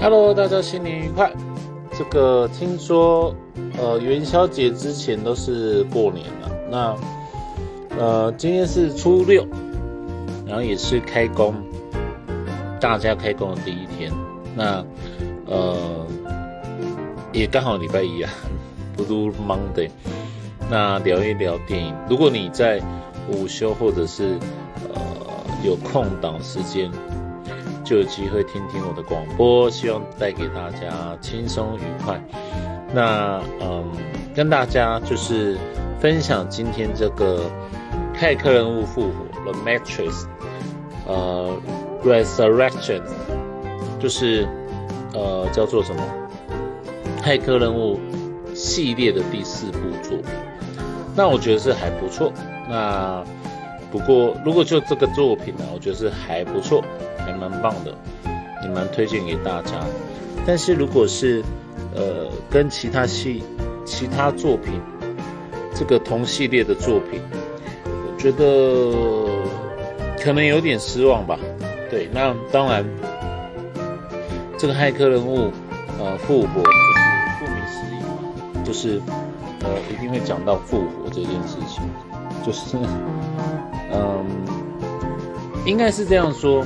[0.00, 1.28] Hello，大家新年愉快！
[1.90, 3.34] 这个听说，
[3.76, 6.50] 呃，元宵节之前都是过年了。
[6.70, 6.96] 那，
[7.98, 9.44] 呃，今天是初六，
[10.46, 11.52] 然后也是开工，
[12.80, 14.12] 大家开工的第一天。
[14.54, 14.84] 那，
[15.46, 16.06] 呃，
[17.32, 18.30] 也刚好礼拜一啊，
[18.96, 19.90] Blue Monday。
[20.70, 21.92] 那聊一聊电影。
[22.08, 22.80] 如果你在
[23.32, 24.38] 午休或者是
[24.94, 25.00] 呃
[25.64, 26.88] 有空档时间。
[27.88, 32.22] 就有机会听听我的广播，希望带给大家轻松愉快。
[32.92, 33.82] 那嗯，
[34.34, 35.56] 跟大家就是
[35.98, 37.50] 分享今天这个
[38.14, 40.26] 骇客任务复活 The Matrix，
[41.06, 41.56] 呃
[42.04, 43.00] ，Resurrection，
[43.98, 44.46] 就是
[45.14, 46.02] 呃叫做什么
[47.22, 47.98] 骇客任务
[48.54, 50.26] 系列的第四部作品。
[51.16, 52.30] 那我觉得是还不错。
[52.68, 53.24] 那
[53.90, 56.82] 不过如果就这个作品呢，我觉得是还不错。
[57.18, 57.92] 还蛮棒的，
[58.62, 59.84] 也蛮推荐给大家。
[60.46, 61.42] 但是如果是
[61.94, 63.42] 呃跟其他系
[63.84, 64.80] 其他作品
[65.74, 67.20] 这个同系列的作品，
[67.84, 71.38] 我觉得可能有点失望吧。
[71.90, 72.82] 对，那当然
[74.56, 75.52] 这个骇客人物
[75.98, 77.04] 呃复活就是
[77.40, 79.02] 顾名思义嘛，就是
[79.60, 81.82] 呃一定会讲到复活这件事情，
[82.42, 82.78] 就是
[83.92, 84.24] 嗯
[85.64, 86.64] 应该是这样说。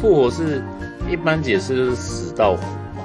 [0.00, 0.62] 复活是
[1.10, 2.58] 一般解释就是死到活
[2.94, 3.02] 嘛，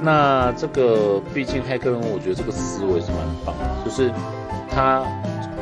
[0.00, 4.12] 那这个毕竟骇客任务，我觉得这个思维是蛮棒的，就是
[4.70, 5.02] 它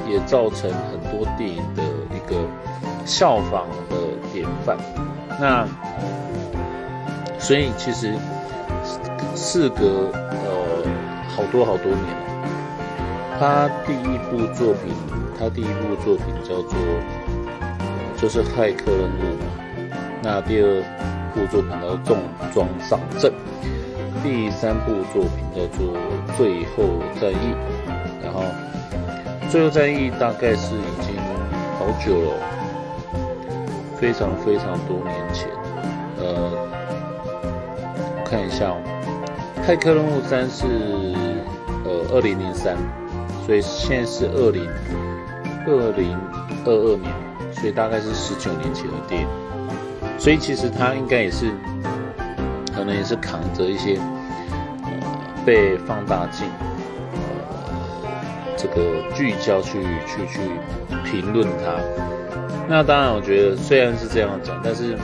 [0.07, 1.83] 也造成很多电影的
[2.15, 2.45] 一个
[3.07, 3.97] 效仿的
[4.31, 4.77] 典范。
[5.41, 5.67] 那
[7.39, 8.13] 所以其实
[9.35, 10.85] 事隔呃
[11.35, 12.32] 好多好多年了，
[13.39, 14.95] 他第一部作品，
[15.39, 16.79] 他第一部作品叫做
[18.17, 19.45] 就是骇客任务嘛。
[20.23, 20.83] 那第二
[21.35, 22.19] 部作品叫《重
[22.53, 23.33] 装上阵》，
[24.23, 25.97] 第三部作品叫做
[26.37, 27.55] 《最后战役》，
[28.23, 28.45] 然后
[29.51, 31.17] 《最后战役》大概是已经
[31.79, 32.31] 好久了，
[33.97, 35.49] 非常非常多年前。
[36.21, 36.53] 呃，
[38.25, 38.77] 看一下，《哦
[39.67, 40.67] 骇客任务三》是
[41.85, 42.77] 呃二零零三，
[43.47, 44.69] 所以现在是二零
[45.67, 46.17] 二零
[46.65, 47.13] 二二年，
[47.53, 49.29] 所以大概是十九年前的电影。
[50.19, 51.51] 所以其实他应该也是，
[52.75, 53.97] 可能也是扛着一些
[54.85, 54.91] 呃
[55.45, 56.47] 被放大镜
[57.13, 57.19] 呃
[58.57, 60.41] 这个聚焦去去去
[61.05, 61.75] 评论它。
[62.69, 64.97] 那当然，我觉得虽然是这样讲，但是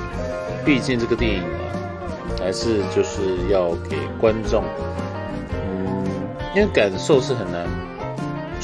[0.65, 1.59] 毕竟这个电影嘛，
[2.39, 4.63] 还是就是要给观众，
[5.53, 6.07] 嗯，
[6.55, 7.67] 因为感受是很难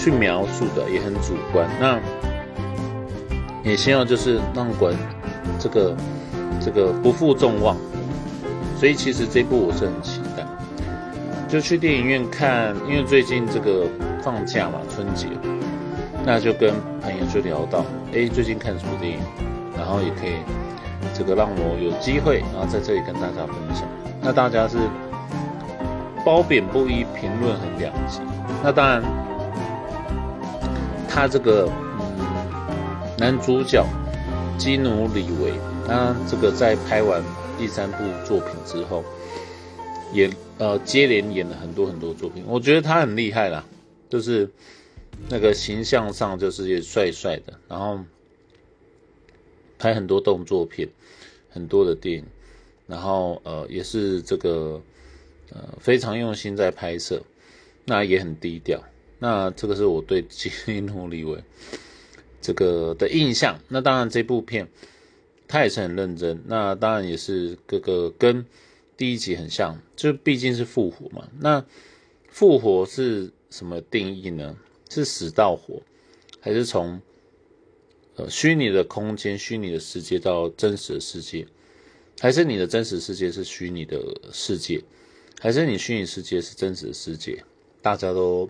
[0.05, 1.67] 去描述的，也很主观。
[1.81, 1.99] 那
[3.63, 4.95] 也希望就是让观
[5.59, 5.97] 这个。
[6.61, 7.77] 这个不负众望，
[8.79, 10.47] 所以其实这部我是很期待，
[11.47, 13.87] 就去电影院看，因为最近这个
[14.23, 15.27] 放假嘛，春节，
[16.25, 16.73] 那就跟
[17.03, 17.85] 朋友就聊到，
[18.15, 19.19] 哎，最近看什么电影，
[19.77, 20.37] 然后也可以
[21.13, 23.87] 这个让我有机会，然后在这里跟大家分享。
[24.23, 24.79] 那大家是
[26.25, 28.21] 褒贬不一，评论很两极。
[28.63, 29.03] 那当然，
[31.15, 31.71] 他这个
[32.19, 33.87] 嗯男主角
[34.59, 35.53] 基努里维。
[35.87, 37.23] 他这个在拍完
[37.59, 39.05] 第三部作品之后，
[40.15, 43.63] 也呃接连演了很多很多作品，我觉得他很厉害啦，
[44.09, 44.51] 就是
[45.29, 48.01] 那个形象上就是也帅帅的，然后
[49.79, 50.89] 拍很多动作片，
[51.51, 52.25] 很多的电影，
[52.87, 54.81] 然后呃也是这个
[55.53, 57.23] 呃非常用心在拍摄，
[57.85, 58.83] 那也很低调，
[59.25, 60.51] 那这个是我对基
[60.83, 61.43] 努里维
[62.43, 63.59] 这个的印象。
[63.69, 64.69] 那当然这部片。
[65.47, 68.45] 他也是很认真，那当然也是各个跟
[68.97, 71.29] 第一集很像，就毕竟是复活嘛。
[71.39, 71.65] 那
[72.29, 74.57] 复活是什么定义呢？
[74.89, 75.83] 是死到活，
[76.41, 77.01] 还是从
[78.17, 81.47] 呃虚拟的空间、虚拟的世界到真实的世界，
[82.19, 84.01] 还是你的真实世界是虚拟的
[84.33, 84.83] 世界，
[85.39, 87.45] 还是你虚拟世界是真实的世界？
[87.83, 88.49] 大家都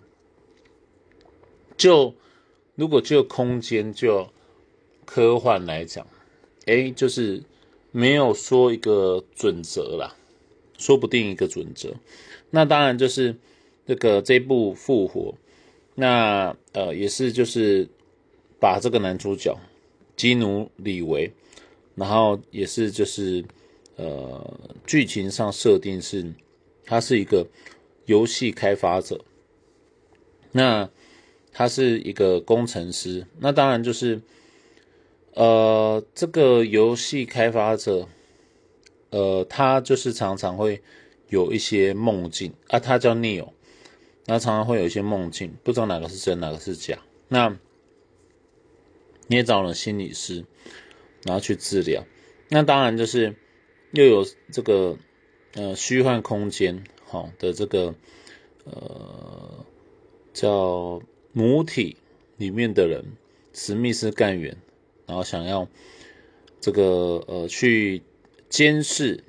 [1.76, 2.14] 就
[2.74, 4.28] 如果就空间就
[5.04, 6.06] 科幻来讲。
[6.66, 7.42] 哎，就是
[7.90, 10.16] 没有说一个准则啦，
[10.78, 11.94] 说不定一个准则。
[12.48, 13.36] 那当然就是
[13.86, 15.34] 这个这部复活，
[15.94, 17.86] 那呃也是就是
[18.58, 19.54] 把这个男主角
[20.16, 21.30] 基努里维，
[21.96, 23.44] 然后也是就是
[23.96, 26.32] 呃剧情上设定是
[26.86, 27.46] 他是一个
[28.06, 29.22] 游戏开发者，
[30.50, 30.88] 那
[31.54, 34.20] 他是一个工程师，那当然就是。
[35.36, 38.06] 呃，这个游戏开发者，
[39.10, 40.80] 呃，他就是常常会
[41.28, 43.48] 有一些梦境啊，他叫 Neil，
[44.26, 47.00] 那常常会有一些梦境，不知道哪个是真，哪个是假。
[47.26, 47.48] 那
[49.26, 50.44] 你也找了心理师，
[51.24, 52.04] 然后去治疗。
[52.48, 53.34] 那当然就是
[53.90, 54.96] 又有这个
[55.54, 57.92] 呃虚幻空间好的这个
[58.62, 59.66] 呃
[60.32, 61.02] 叫
[61.34, 61.98] 母体
[62.38, 63.04] 里面的人，
[63.52, 64.56] 史密斯干员，
[65.06, 65.68] 然后想要
[66.62, 68.02] 这个呃去
[68.48, 69.22] 监视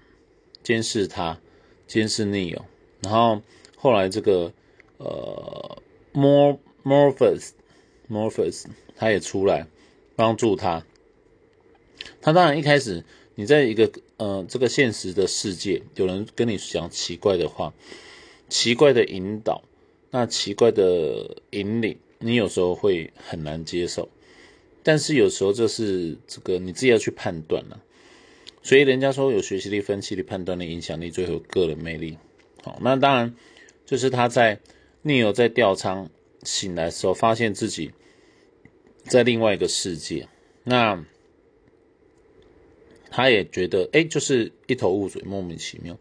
[0.64, 1.42] 监视他，
[1.86, 2.62] 监视 Neo
[3.02, 3.42] 然后
[3.76, 4.54] 后来这个
[5.00, 5.82] 呃
[6.14, 7.50] Mor Morphus
[8.10, 9.68] Morphus 他也出来。
[10.18, 10.86] 帮助他，
[12.22, 13.04] 他当然一开始
[13.36, 17.74] 你在一个呃这个现实的世界，有人跟你讲奇怪的话，
[18.48, 19.62] 奇怪的引导，
[20.16, 24.08] 那奇怪的引领，你有时候会很难接受，
[24.82, 27.84] 但是有时候就是这个你自己要去判断了，
[28.64, 32.18] 所以人家说有学习力、分析力、判断力、影响力，最后个人魅力。
[32.64, 33.36] 好，那当然
[33.86, 34.62] 就是他在
[35.02, 36.10] 逆友在吊舱
[36.44, 37.92] 醒来的时候，发现自己。
[39.04, 40.30] 在另外一个世界，
[40.64, 41.06] 那
[43.12, 46.00] 他也觉得哎，就是一头雾水，莫名其妙。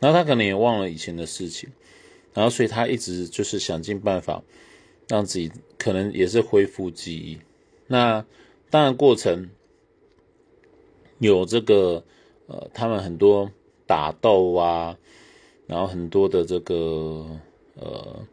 [0.00, 1.70] 然后他可能也忘了以前的事情，
[2.36, 4.40] 然后所以他一直就是想尽办法
[5.08, 7.38] 让自己可能也是恢复记忆。
[7.88, 8.24] 那
[8.70, 9.50] 当然过程
[11.18, 12.04] 有这个
[12.46, 13.50] 呃，他们很多
[13.86, 14.96] 打斗啊，
[15.66, 17.26] 然后很多的这个
[17.74, 18.24] 呃，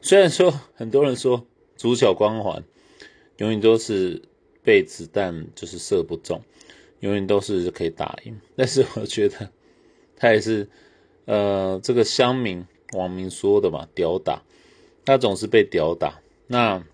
[0.00, 2.64] 虽然说很多人说主角光环。
[3.38, 4.22] 永远都是
[4.62, 6.40] 被子弹就是射不中，
[7.00, 8.40] 永远都是可以打赢。
[8.54, 9.50] 但是我觉得
[10.16, 10.68] 他也是，
[11.24, 14.42] 呃，这个乡民网民说的嘛，屌打，
[15.04, 16.20] 他总是被屌打。
[16.46, 16.84] 那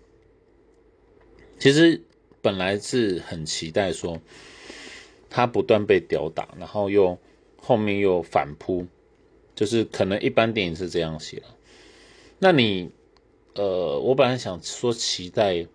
[1.59, 2.01] 其实
[2.41, 4.19] 本来是很期待说
[5.29, 7.17] 他不断被屌打，然后又
[7.61, 8.87] 后面又反扑，
[9.55, 11.43] 就是可能一般电影是这样写。
[12.39, 12.89] 那你，
[13.55, 15.67] 呃，我本来想说期待。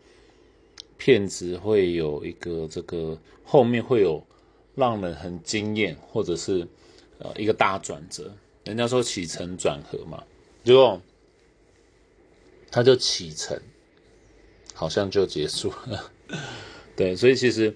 [0.99, 4.27] 骗子会有一个这个后面会有
[4.75, 6.67] 让人很惊艳，或者是
[7.19, 8.33] 呃一个大转折。
[8.67, 10.23] 人家说起承转合嘛，
[10.63, 11.01] 结果
[12.71, 13.59] 他就启程，
[14.75, 16.13] 好像就结束了。
[16.95, 17.75] 对，所以其实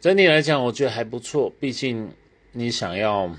[0.00, 1.52] 整体来讲，我觉得还不错。
[1.60, 2.10] 毕竟
[2.50, 3.32] 你想要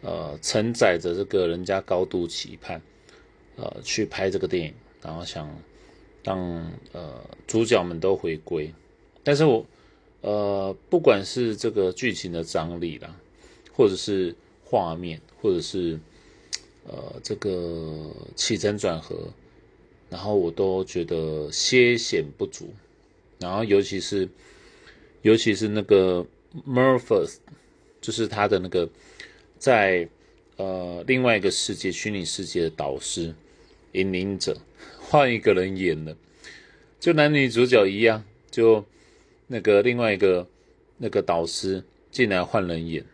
[0.00, 2.80] 呃承载着这个人家高度期盼，
[3.56, 5.54] 呃去拍这个电影，然后想。
[6.24, 6.38] 让
[6.92, 8.72] 呃主角们都回归，
[9.24, 9.66] 但是我
[10.20, 13.18] 呃不管是这个剧情的张力啦，
[13.72, 14.32] 或者是
[14.72, 16.00] 画面，或者是
[16.86, 19.28] 呃这个起承转合，
[20.08, 22.72] 然后我都觉得些显不足，
[23.38, 24.26] 然后尤其是
[25.20, 26.24] 尤其是那个
[26.66, 27.36] Murphys，
[28.00, 28.88] 就是他的那个
[29.58, 30.08] 在
[30.56, 33.34] 呃另外一个世界虚拟世界的导师
[33.92, 34.56] 引领者。
[34.98, 36.16] 换一个人演了，
[36.98, 38.82] 就男女主角一样，就
[39.48, 40.48] 那个另外一个
[40.96, 43.04] 那个导师进来换人演。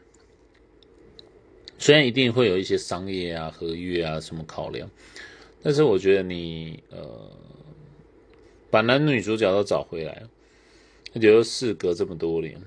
[1.78, 4.90] 虽然一定会有一些商业啊、合约啊什么考量，
[5.62, 7.30] 但是我觉得你呃
[8.70, 10.22] 把男女主角都找回来，
[11.14, 12.60] 而且又事隔这么多年，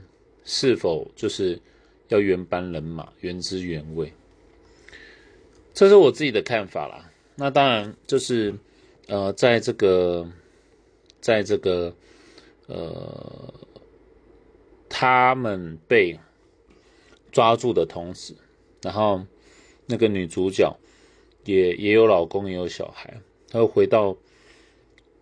[0.45, 1.59] 是否就是
[2.07, 4.11] 要原班人马、原汁原味？
[5.73, 7.11] 这是我自己的看法啦。
[7.35, 8.55] 那当然就是。
[9.07, 10.25] 呃，在这个，
[11.19, 11.93] 在这个，
[12.67, 13.53] 呃，
[14.87, 16.17] 他们被
[17.29, 18.33] 抓住的同时，
[18.81, 19.25] 然后
[19.85, 20.75] 那个女主角
[21.45, 24.15] 也也有老公，也有小孩，她又回到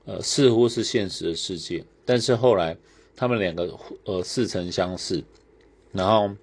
[0.05, 2.77] 呃似乎是现实的世界，但是后来
[3.15, 5.23] 他们两个呃似曾相识，
[5.91, 6.35] 然后，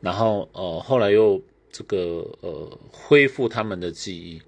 [0.00, 4.40] 然后呃后来又这个呃恢复他们的记忆。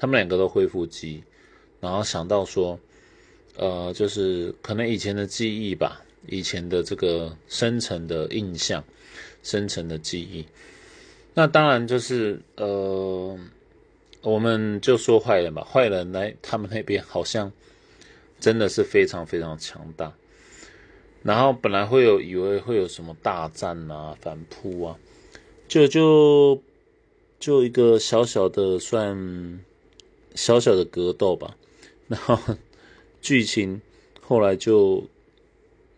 [0.00, 1.24] 他们两个都恢复记忆，
[1.80, 2.78] 然后想到说，
[3.56, 8.84] 呃，就是可能以前的记忆吧，以前的这个深层的印象、
[9.48, 10.44] 深层的记忆。
[11.34, 13.38] 那当然就是呃，
[14.20, 17.50] 我们就说坏人吧，坏人来他们那边好像
[18.38, 20.12] 真的是非常非常强大。
[21.22, 24.98] 然后本来会有以为会有什么大战啊、反扑啊，
[25.66, 26.62] 就就
[27.40, 29.60] 就一个小小的算。
[30.34, 31.56] 小小的格斗吧，
[32.06, 32.38] 然后
[33.20, 33.80] 剧情
[34.20, 35.02] 后来就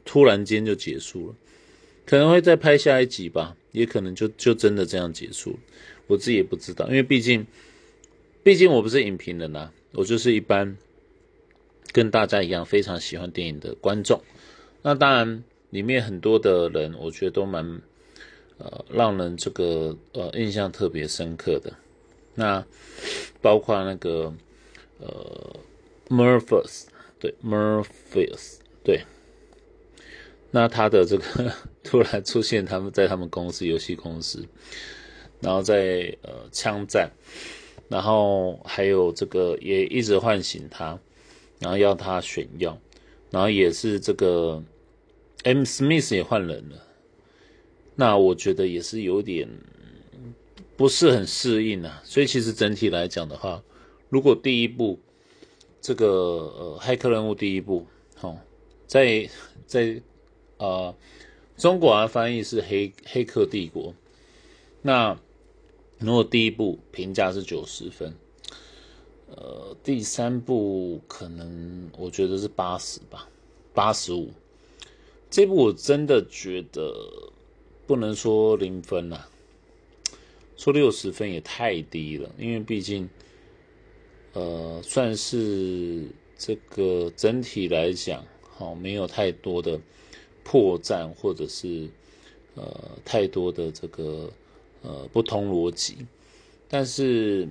[0.07, 1.35] 突然间就结束了，
[2.11, 5.57] 可能会再拍下一集吧，也可能就就真的这样结束，
[6.09, 7.47] 我自己也不知道，因为毕竟
[8.43, 10.77] 毕竟我不是影评人呐，我就是一般
[11.93, 14.21] 跟大家一样非常喜欢电影的观众。
[14.83, 17.81] 那当然里面很多的人，我觉得都蛮
[18.59, 21.73] 呃让人这个呃印象特别深刻的。
[22.35, 22.67] 那
[23.41, 24.35] 包括那个
[24.99, 25.61] 呃
[26.09, 26.87] Murphys，
[27.21, 29.05] 对 Murphys，对。
[30.53, 31.53] 那他的这个
[31.85, 34.45] 突然出现，他们在他们公司游戏公司，
[35.39, 37.09] 然后在呃枪战，
[37.89, 40.99] 然后还有这个也一直唤醒他，
[41.61, 42.77] 然后要他选药，
[43.31, 44.61] 然后也是这个
[45.45, 46.85] M Smith 也换人了，
[47.95, 49.49] 那我觉得也是有点
[50.77, 52.03] 不是很适应啊。
[52.05, 53.63] 所以其实整体来讲的话，
[54.09, 54.99] 如果第一部
[55.81, 58.37] 这个呃骇客任务第一部，好
[58.89, 59.31] 在
[59.65, 60.03] 在。
[60.61, 60.95] 呃，
[61.57, 63.93] 中国翻译是《黑黑客帝国》。
[64.83, 65.19] 那
[65.99, 68.15] 如果第一部评价是九十分，
[69.35, 73.27] 呃，第三部可能我觉得是八十吧，
[73.73, 74.31] 八十五。
[75.31, 77.33] 这部我真的觉得
[77.87, 79.25] 不能说零分呐，
[80.59, 83.09] 说六十分也太低了，因为毕竟，
[84.35, 89.81] 呃，算是这个整体来讲，好没有太多的。
[90.43, 91.89] 破绽，或者是
[92.55, 94.31] 呃太多的这个
[94.83, 95.99] 呃不同逻辑，
[96.69, 97.49] 但是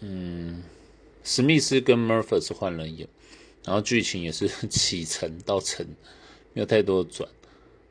[0.00, 0.62] 嗯，
[1.22, 3.06] 史密斯跟 Murphy 是换人演，
[3.64, 5.86] 然后剧情也是起承到沉，
[6.52, 7.28] 没有太多转，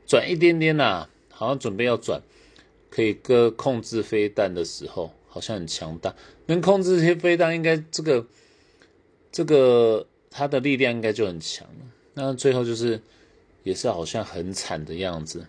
[0.07, 2.21] 转一点点啦，好像准备要转，
[2.89, 6.15] 可以跟控制飞弹的时候，好像很强大，
[6.47, 8.25] 能控制这些飞弹，应该这个
[9.31, 13.01] 这个他的力量应该就很强了，那最后就是。
[13.63, 15.45] 也是好像很惨的样子，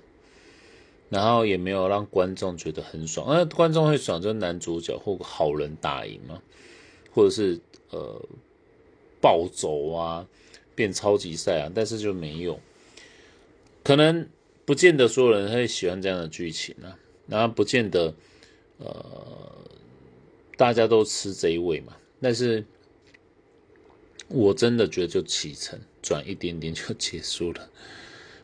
[1.08, 3.26] 然后也没有让观众觉得很爽。
[3.28, 6.42] 那观众会爽，就是男主角或好人打赢嘛，
[7.12, 8.20] 或者是呃
[9.20, 10.26] 暴走啊，
[10.74, 12.60] 变超级赛啊，但是就没有，
[13.82, 14.28] 可能
[14.64, 18.14] 不见得所有人会喜欢这样的剧情啊，然后不见得
[18.78, 19.56] 呃
[20.56, 22.64] 大家都吃这一味嘛，但是
[24.28, 27.68] 我真的觉得就启程转一点点就结束了。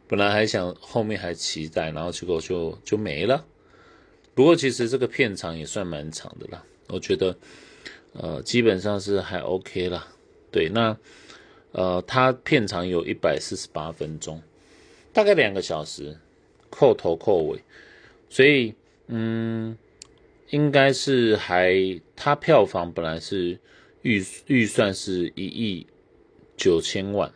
[0.09, 3.45] 本来还想后面还期待，然后结果就就没了。
[4.35, 7.37] 不过其实这个片长也算蛮长的啦，我觉得，
[8.13, 10.07] 呃，基本上是还 OK 啦。
[10.53, 10.97] 对，那
[11.73, 14.41] 呃，它片长有一百四十八分钟，
[15.13, 16.17] 大概两个小时，
[16.71, 17.59] 扣头扣尾，
[18.29, 18.75] 所以
[19.09, 19.77] 嗯，
[20.51, 23.59] 应该是还它票房本来是
[24.03, 25.87] 预预算是一亿
[26.57, 27.33] 九千万，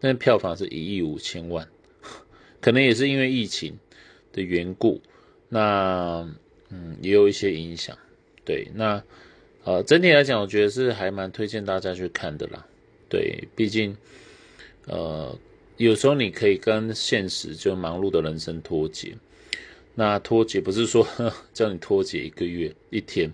[0.00, 1.68] 但票房是一亿五千万。
[2.60, 3.78] 可能也是因为疫情
[4.32, 5.00] 的缘故，
[5.48, 6.28] 那
[6.68, 7.96] 嗯也有一些影响。
[8.44, 9.02] 对，那
[9.64, 12.66] 呃整体来讲，我觉得是还蛮推荐大家去看的啦。
[13.08, 13.96] 对，毕竟
[14.86, 15.38] 呃
[15.76, 19.16] 有时候你可以跟现实就忙碌的人生脱节。
[19.94, 21.06] 那脱节不是说
[21.52, 23.30] 叫你脱节一个月一天，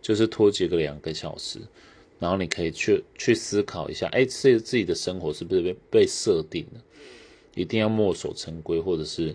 [0.00, 1.60] 就是脱节个两个小时，
[2.18, 6.80] 然后你可以去去思考一下，哎，自自己的生活是不是被被设定了？
[7.56, 9.34] 一定要墨守成规，或者是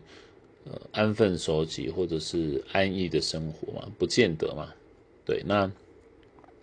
[0.66, 3.92] 呃安分守己，或者是安逸的生活嘛？
[3.98, 4.72] 不见得嘛。
[5.25, 5.70] 对，那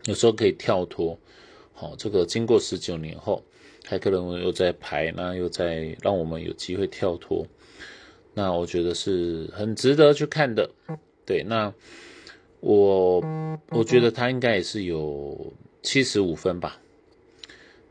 [0.05, 1.19] 有时候可以跳脱。
[1.75, 3.43] 好，这个经过十九年后，
[3.85, 7.45] 还可能又在排，那又在让我们有机会跳脱。
[8.35, 10.71] 那我觉得是很值得去看的。
[11.27, 11.75] 对，那
[12.61, 13.21] 我
[13.71, 16.81] 我觉得他应该也是有七十五分吧。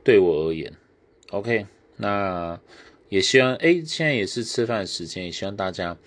[0.06, 0.74] 对我而言
[1.32, 1.66] ，OK，
[1.98, 2.58] 那。
[3.10, 5.98] 也希望哎，现在也是吃饭时间，也希望大家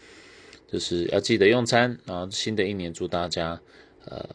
[0.71, 1.99] 就是要记得用餐。
[2.04, 3.61] 然后新的一年祝大家
[4.04, 4.28] 呃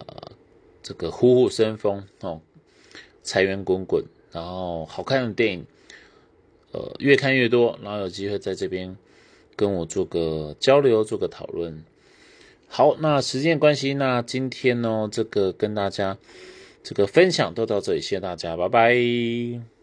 [0.81, 2.41] 这个虎虎生风哦，
[3.23, 5.65] 财源滚滚，然后好看的电影
[6.71, 8.97] 呃越看越多，然后有机会在这边
[9.55, 11.83] 跟我做个交流，做个讨论。
[12.67, 16.17] 好，那时间关系，那今天呢这个跟大家
[16.83, 19.74] 这个分享都到这里，谢谢大家，拜拜。